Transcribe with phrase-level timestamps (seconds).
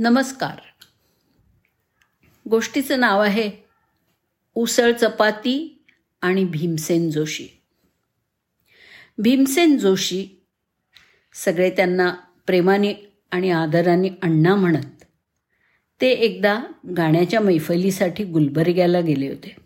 [0.00, 0.58] नमस्कार.
[2.50, 3.50] गोष्टीचं नाव आहे
[4.54, 5.84] उसळ चपाती
[6.22, 7.48] आणि भीमसेन जोशी.
[9.18, 10.42] भीमसेन जोशी
[11.34, 12.14] सगळे त्यांना
[12.46, 15.04] प्रेमाने आणि आदराने अण्णा म्हणत.
[16.00, 16.62] ते एकदा
[16.96, 19.56] गाण्याच्या मैफलीसाठी गुलबर्ग्याला गेले होते.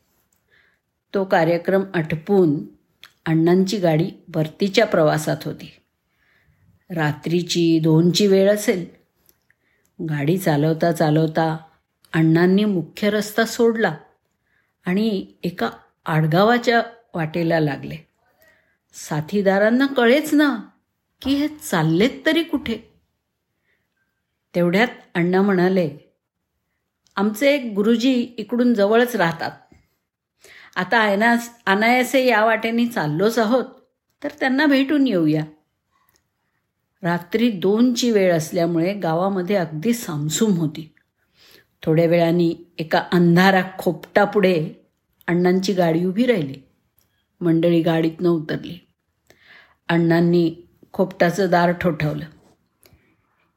[1.14, 2.64] तो कार्यक्रम आटपून
[3.26, 5.72] अण्णांची गाडी भरतीच्या प्रवासात होती.
[6.90, 9.01] रात्रीची दोनची वेळ असेल
[10.08, 11.58] गाडी चालवता चालवता
[12.12, 13.96] अण्णांनी मुख्य रस्ता सोडला
[14.86, 15.70] आणि एका
[16.06, 16.82] आडगावाच्या
[17.14, 17.96] वाटेला लागले.
[18.94, 20.58] साथीदारांना कळेच ना
[21.22, 22.78] की हे चाललेत तरी कुठे.
[24.54, 25.90] तेवढ्यात अण्णा म्हणाले
[27.16, 29.50] आमचे एक गुरुजी इकडून जवळच राहतात.
[30.76, 33.64] आता आयनास अनायासे या वाटेने चाललोच आहोत
[34.24, 35.44] तर त्यांना भेटून येऊया.
[37.02, 40.94] रात्री दोनची वेळ असल्यामुळे गावामध्ये अगदी सामसूम होती.
[41.82, 44.70] थोड्या वेळाने एका अंधारा खोपटापुढे
[45.26, 46.54] अण्णांची गाडी उभी राहिली.
[47.40, 48.86] मंडळी गाडीतनं उतरली.
[49.88, 50.54] अण्णांनी
[50.92, 52.24] खोपटाचं दार ठोठावलं.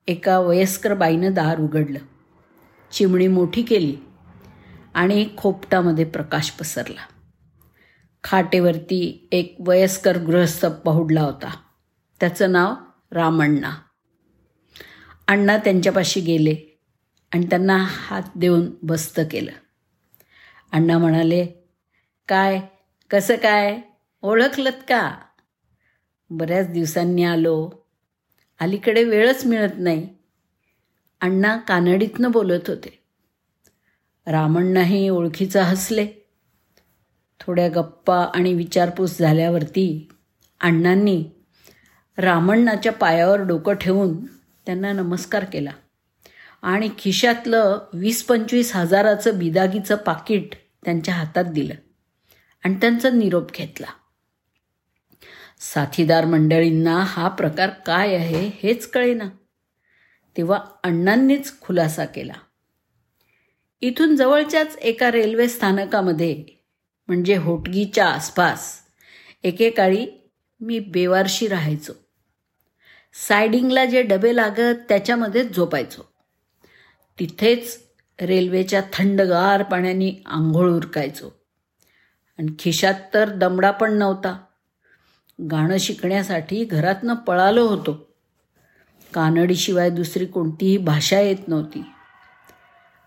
[0.08, 2.00] एका वयस्कर बाईनं दार उघडलं.
[2.92, 3.96] चिमणी मोठी केली
[4.94, 7.02] आणि खोपटामध्ये प्रकाश पसरला.
[8.24, 11.58] खाटेवरती एक वयस्कर गृहस्थ पहुडला होता.
[12.20, 12.74] त्याचं नाव
[13.12, 13.72] रामण्णा.
[15.28, 16.80] अण्णा त्यांच्यापाशी गेले
[17.34, 19.52] आणि त्यांना हात देऊन बस्त केलं.
[20.72, 21.48] अण्णा म्हणाले
[22.28, 22.62] काय?
[23.10, 23.82] कसं काय?
[24.22, 25.18] ओळखलत का?
[26.30, 27.70] बऱ्याच दिवसांनी आलो.
[28.60, 30.10] अलीकडे वेळच मिळत नाही.
[31.22, 33.04] अण्णा कानडीतनं बोलत होते.
[34.28, 36.08] रामण्णाही ओळखीचा हसले.
[37.40, 40.10] थोड्या गप्पा आणि विचारपूस झाल्यावरती
[40.62, 41.30] अण्णांनी
[42.18, 44.26] रामण्णाच्या पायावर डोकं ठेवून
[44.66, 45.72] त्यांना नमस्कार केला.
[46.62, 51.74] आणि खिशातलं वीस पंचवीस हजाराचं बिदागीचं पाकिट त्यांच्या हातात दिलं
[52.64, 53.88] आणि त्यांचा निरोप घेतला.
[55.60, 59.30] साथीदार मंडळींना हा प्रकार काय आहे हेच कळेना.
[60.38, 62.34] तेव्हा अण्णांनीच खुलासा केला.
[63.82, 66.46] इथून जवळच्याच एका रेल्वे स्थानकामध्ये
[67.08, 68.80] म्हणजे होटगीच्या आसपास
[69.44, 70.08] एकेकाळी
[70.60, 72.05] मी बेवारशी राहायचो.
[73.22, 76.02] सायडिंगला जे डबे लागत त्याच्यामध्येच झोपायचो.
[77.20, 77.80] तिथेच
[78.22, 81.30] रेल्वेच्या थंडगार पाण्याने आंघोळ उरकायचो.
[82.40, 84.40] आणि खिशात तर दमडा पण नव्हता.
[85.52, 88.08] गाणं शिकण्यासाठी घरातनं पळालो होतो.
[89.14, 91.84] कानडीशिवाय दुसरी कोणतीही भाषा येत नव्हती.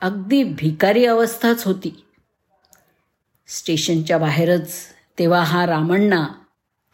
[0.01, 2.05] अगदी भिकारी अवस्थाच होती.
[3.47, 4.75] स्टेशनच्या बाहेरच
[5.19, 6.27] तेव्हा हा रामण्णा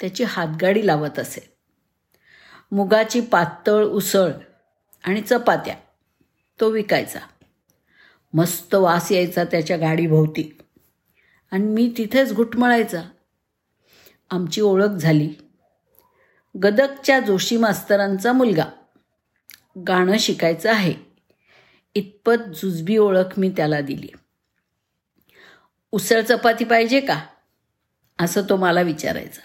[0.01, 1.54] त्याची हातगाडी लावत असे.
[2.75, 4.31] मुगाची पातळ उसळ
[5.05, 5.75] आणि चपात्या.
[6.61, 7.19] तो विकायचा.
[8.35, 10.59] मस्त वास यायचा त्याच्या गाडीभोवती
[11.51, 13.03] आणि मी तिथेच घुटमळायचा.
[14.31, 15.35] आमची ओळख झाली.
[16.63, 18.65] गदकच्या जोशी मास्तरांचा मुलगा.
[19.89, 20.95] गाणं शिकायचं आहे.
[21.95, 24.09] इतपत जुजबी ओळख मी त्याला दिली.
[25.93, 27.23] उसळ चपाती पाहिजे का?
[28.21, 29.41] असं तो मला विचारायचा.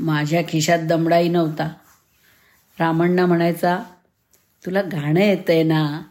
[0.00, 1.68] माझ्या खिशात दमडाई नव्हता.
[2.80, 3.78] रामण्णा म्हणायचा
[4.66, 6.02] तुला गाणं येतंय ना?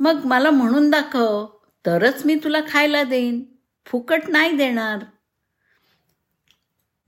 [0.00, 1.46] मग मला म्हणून दाखव
[1.86, 3.44] तरच मी तुला खायला देईन.
[3.86, 5.04] फुकट नाही देणार.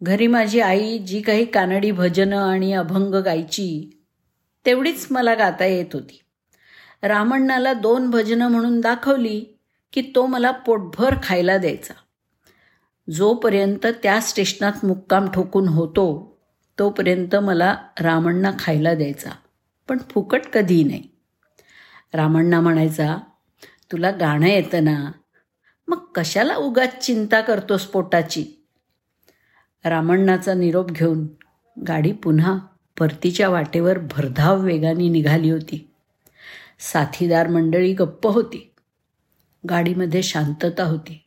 [0.02, 4.02] घरी माझी आई जी काही कानडी भजनं आणि अभंग गायची
[4.66, 6.20] तेवढीच मला गाता येत होती.
[7.02, 9.44] रामण्णाला दोन भजनं म्हणून दाखवली
[9.92, 11.94] की तो मला पोटभर खायला द्यायचा.
[13.10, 16.29] जोपर्यंत त्या स्टेशनात मुक्काम ठोकून होतो
[16.80, 19.30] तोपर्यंत मला रामण्णा खायला द्यायचा.
[19.88, 21.02] पण फुकट कधी नाही.
[22.14, 23.16] रामण्णा म्हणायचा
[23.92, 25.12] तुला गाणं येतं ना?
[25.88, 28.46] मग कशाला उगाच चिंता करतोस पोटाची?
[29.84, 31.26] रामण्णाचा निरोप घेऊन
[31.88, 32.58] गाडी पुन्हा
[32.98, 35.90] परतीच्या वाटेवर भरधाव वेगाने निघाली होती.
[36.92, 38.74] साथीदार मंडळी गप्प होती.
[39.68, 41.24] गाडीमध्ये शांतता होती.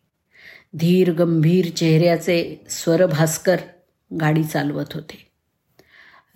[0.73, 3.57] धीर गंभीर चेहऱ्याचे स्वरभास्कर
[4.19, 5.32] गाडी चालवत होते.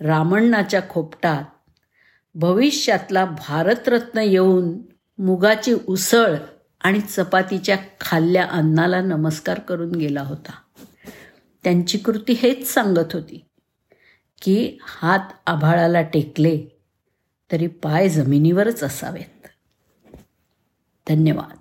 [0.00, 1.44] रामण्णाच्या खोपटात
[2.34, 4.78] भविष्यातला भारतरत्न येऊन
[5.18, 6.34] मुगाची उसळ
[6.80, 10.52] आणि चपातीच्या खाल्ल्या अन्नाला नमस्कार करून गेला होता.
[11.64, 13.44] त्यांची कृती हेच सांगत होती
[14.42, 16.82] की हात आभाळाला टेकले
[17.52, 19.48] तरी पाय जमिनीवरच असावेत.
[21.08, 21.57] धन्यवाद.